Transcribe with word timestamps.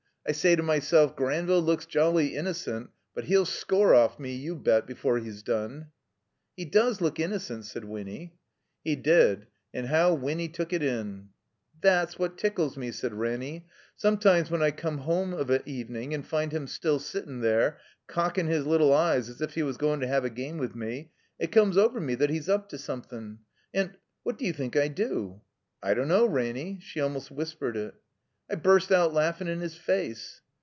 I 0.23 0.33
say 0.33 0.55
to 0.55 0.61
myself 0.61 1.15
Granville 1.15 1.63
looks 1.63 1.87
jolly 1.87 2.35
innocent, 2.37 2.91
but 3.15 3.23
he'll 3.25 3.43
score 3.43 3.95
off 3.95 4.19
me, 4.19 4.35
you 4.35 4.55
bet, 4.55 4.85
before 4.85 5.17
he's 5.17 5.41
done." 5.41 5.87
*'He 6.55 6.63
does 6.63 7.01
look 7.01 7.19
innocent," 7.19 7.65
said 7.65 7.83
Winny. 7.83 8.35
He 8.83 8.95
did. 8.95 9.47
(And 9.73 9.87
how 9.87 10.13
Winny 10.13 10.47
took 10.47 10.71
it 10.73 10.83
in!) 10.83 11.29
''That's 11.81 12.19
what 12.19 12.37
tickles 12.37 12.77
me," 12.77 12.91
said 12.91 13.15
Ranny. 13.15 13.65
"Some 13.95 14.19
times, 14.19 14.51
when 14.51 14.61
I 14.61 14.69
come 14.69 14.99
home 14.99 15.33
of 15.33 15.49
a 15.49 15.67
evening 15.67 16.13
and 16.13 16.25
find 16.25 16.51
him 16.51 16.67
still 16.67 16.99
sittin' 16.99 17.41
there, 17.41 17.79
cockin' 18.07 18.45
his 18.45 18.67
little 18.67 18.93
eyes 18.93 19.27
as 19.27 19.41
if 19.41 19.55
he 19.55 19.63
was 19.63 19.77
goin' 19.81 19.99
to 20.01 20.07
have 20.07 20.23
a 20.23 20.29
game 20.29 20.59
with 20.59 20.75
me, 20.75 21.11
it 21.39 21.51
comes 21.51 21.77
over 21.77 21.99
me 21.99 22.13
that 22.15 22.29
he's 22.29 22.47
up 22.47 22.69
to 22.69 22.77
something, 22.77 23.39
and— 23.73 23.97
^what 24.25 24.37
do 24.37 24.45
you 24.45 24.53
think 24.53 24.77
I 24.77 24.87
do?" 24.87 25.41
"I 25.81 25.95
don't 25.95 26.07
know, 26.07 26.27
Ranny." 26.27 26.77
She 26.79 27.01
almost 27.01 27.31
whispered 27.31 27.75
it. 27.75 27.95
I 28.49 28.55
burst 28.55 28.91
out 28.91 29.13
laughin' 29.13 29.47
in 29.47 29.61
his 29.61 29.77
face." 29.77 30.41